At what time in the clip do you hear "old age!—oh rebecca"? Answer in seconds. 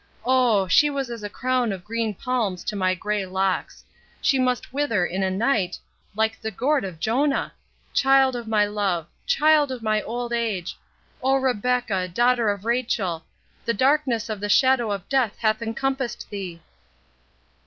10.01-12.07